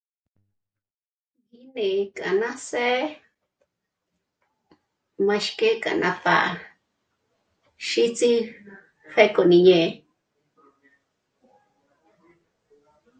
Rí 1.73 1.89
k'âná 2.15 2.51
së̀'ë 2.67 3.15
máxk'e 5.25 5.69
ké 5.83 5.91
nápjá'a 6.01 6.49
xíts'i 7.87 8.31
pjéko 9.13 9.41
gí 9.49 9.59
ñé'e 9.65 9.87